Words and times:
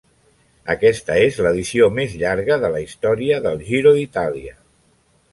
Aquesta 0.73 1.17
és 1.25 1.35
l'edició 1.47 1.89
més 1.99 2.15
llarga 2.21 2.57
de 2.63 2.71
la 2.77 2.81
història 2.85 3.37
del 3.43 3.61
Giro 3.67 3.93
d'Itàlia. 3.99 4.55